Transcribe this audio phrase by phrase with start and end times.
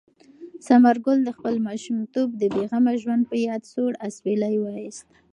[0.65, 5.07] ثمر ګل د خپل ماشومتوب د بې غمه ژوند په یاد سوړ اسویلی وایست.